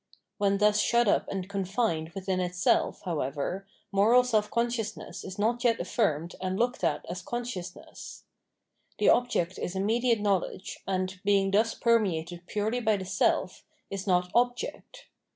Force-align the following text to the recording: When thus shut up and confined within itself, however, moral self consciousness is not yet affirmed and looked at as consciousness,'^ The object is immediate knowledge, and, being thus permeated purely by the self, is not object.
When 0.39 0.57
thus 0.57 0.79
shut 0.79 1.07
up 1.07 1.27
and 1.29 1.47
confined 1.47 2.13
within 2.15 2.39
itself, 2.39 3.03
however, 3.03 3.67
moral 3.91 4.23
self 4.23 4.49
consciousness 4.49 5.23
is 5.23 5.37
not 5.37 5.63
yet 5.63 5.79
affirmed 5.79 6.33
and 6.41 6.57
looked 6.57 6.83
at 6.83 7.05
as 7.07 7.21
consciousness,'^ 7.21 8.23
The 8.97 9.09
object 9.11 9.59
is 9.59 9.75
immediate 9.75 10.19
knowledge, 10.19 10.79
and, 10.87 11.19
being 11.23 11.51
thus 11.51 11.75
permeated 11.75 12.47
purely 12.47 12.79
by 12.79 12.97
the 12.97 13.05
self, 13.05 13.63
is 13.91 14.07
not 14.07 14.31
object. 14.33 15.05